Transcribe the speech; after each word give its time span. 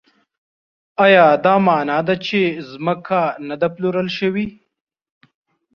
ایا 1.03 1.25
دا 1.45 1.53
مانا 1.65 1.99
ده 2.07 2.15
چې 2.25 2.39
ځمکه 2.71 3.21
نه 3.47 3.55
ده 3.61 3.67
پلورل 3.75 4.09
شوې؟ 4.17 4.45